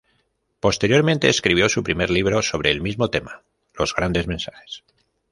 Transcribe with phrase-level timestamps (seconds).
[0.59, 3.43] Posteriormente escribió su primer libro sobre el mismo tema:
[3.77, 4.83] "Los grandes mensajes".